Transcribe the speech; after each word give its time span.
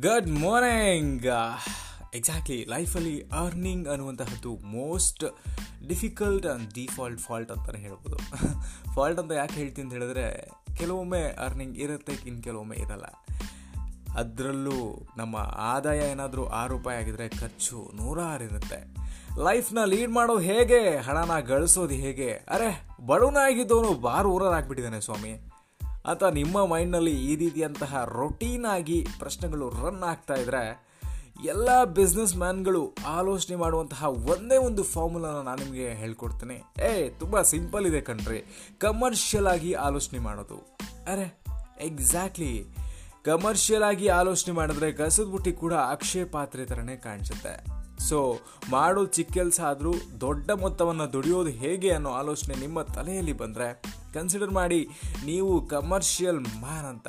Good 0.00 0.30
morning 0.30 1.26
exactly 2.14 2.64
ಲೈಫಲ್ಲಿ 2.64 3.22
earning 3.22 3.88
ಅನ್ನುವಂತಹದ್ದು 3.88 4.56
most 4.56 5.24
difficult 5.88 6.46
and 6.46 6.74
default 6.74 7.20
fault 7.20 7.52
ಅಂತಲೇ 7.52 7.78
ಹೇಳ್ಬೋದು. 7.78 8.18
ಫಾಲ್ಟ್ 8.94 9.20
ಅಂತ 9.20 9.32
ಯಾಕೆ 9.32 9.54
ಹೇಳ್ತೀನಿ 9.54 9.84
ಅಂತ 9.84 9.92
ಹೇಳಿದ್ರೆ, 9.92 10.50
ಕೆಲವೊಮ್ಮೆ 10.76 11.20
ಅರ್ನಿಂಗ್ 11.20 11.78
ಇರುತ್ತೆ, 11.78 12.12
ಇನ್ನು 12.26 12.42
ಕೆಲವೊಮ್ಮೆ 12.42 12.76
ಇರಲ್ಲ. 12.76 13.04
ಅದರಲ್ಲೂ 14.18 15.08
ನಮ್ಮ 15.16 15.36
ಆದಾಯ 15.56 15.98
ಏನಾದರೂ 16.10 16.46
ಆರು 16.46 16.76
ರೂಪಾಯಿ 16.76 16.98
ಆಗಿದ್ರೆ 16.98 17.28
ಖರ್ಚು 17.28 17.90
ನೂರಾರು 17.94 18.44
ಇರುತ್ತೆ. 18.44 18.84
ಲೈಫ್ನ 19.42 19.78
ಲೀಡ್ 19.84 20.10
ಮಾಡೋದು 20.10 20.40
ಹೇಗೆ, 20.40 20.96
ಹಣನ 20.96 21.40
ಗಳಿಸೋದು 21.40 21.94
ಹೇಗೆ? 21.94 22.30
ಅರೆ, 22.30 22.86
ಬಡವನಾಗಿದ್ದವನು 23.06 23.94
ಬಾರು 23.94 24.30
ಊರಾಗ್ಬಿಟ್ಟಿದ್ದಾನೆ 24.32 25.00
ಸ್ವಾಮಿ. 25.00 25.40
ಅಂತ 26.04 26.24
ನಿಮ್ಮ 26.24 26.66
ಮೈಂಡ್ನಲ್ಲಿ 26.66 27.24
ಈ 27.24 27.36
ರೀತಿಯಂತಹ 27.36 28.08
ಆಗಿ 28.66 29.06
ಪ್ರಶ್ನೆಗಳು 29.18 29.68
ರನ್ 29.68 30.02
ಆಗ್ತಾ 30.02 30.34
ಇದ್ರೆ, 30.34 30.88
ಎಲ್ಲ 31.44 31.84
ಬಿಸ್ನೆಸ್ 31.84 32.36
ಮ್ಯಾನ್ಗಳು 32.36 32.94
ಆಲೋಚನೆ 33.06 33.56
ಮಾಡುವಂತಹ 33.56 34.04
ಒಂದೇ 34.04 34.56
ಒಂದು 34.56 34.82
ಫಾರ್ಮುಲಾನ 34.82 35.40
ನಾನು 35.40 35.64
ನಿಮಗೆ 35.64 35.94
ಹೇಳ್ಕೊಡ್ತೀನಿ. 35.94 36.82
ಏ, 36.82 37.08
ತುಂಬ 37.08 37.42
ಸಿಂಪಲ್ 37.42 37.86
ಇದೆ 37.86 38.00
ಕಣ್ರಿ. 38.00 38.44
ಕಮರ್ಷಿಯಲ್ 38.78 39.46
ಆಗಿ 39.46 39.72
ಆಲೋಚನೆ 39.72 40.18
ಮಾಡೋದು. 40.18 40.78
ಅರೆ 41.12 41.40
ಎಕ್ಸಾಕ್ಟ್ಲಿ 41.80 42.64
ಕಮರ್ಷಿಯಲ್ 43.24 43.82
ಆಗಿ 43.82 44.08
ಆಲೋಚನೆ 44.08 44.54
ಮಾಡಿದ್ರೆ 44.54 44.92
ಕಸದ 44.92 45.24
ಬುಟ್ಟಿ 45.24 45.52
ಕೂಡ 45.52 45.72
ಅಕ್ಷಯ 45.74 46.24
ಪಾತ್ರೆ 46.24 46.64
ಥರನೇ 46.64 46.96
ಕಾಣಿಸುತ್ತೆ. 46.96 47.78
ಸೊ 48.08 48.38
ಮಾಡೋ 48.70 49.06
ಚಿಕ್ಕ 49.06 49.32
ಕೆಲಸ 49.32 49.60
ಆದರೂ 49.60 49.94
ದೊಡ್ಡ 50.20 50.50
ಮೊತ್ತವನ್ನು 50.50 51.12
ದುಡಿಯೋದು 51.12 51.50
ಹೇಗೆ 51.50 51.90
ಅನ್ನೋ 51.90 52.10
ಆಲೋಚನೆ 52.10 52.54
ನಿಮ್ಮ 52.54 52.82
ತಲೆಯಲ್ಲಿ 52.82 53.32
ಬಂದರೆ 53.32 53.82
ಕನ್ಸಿಡರ್ 54.14 54.50
ಮಾಡಿ 54.50 54.88
ನೀವು 55.24 55.66
ಕಮರ್ಷಿಯಲ್ 55.66 56.40
ಮ್ಯಾನ್ 56.40 56.86
ಅಂತ. 56.86 57.08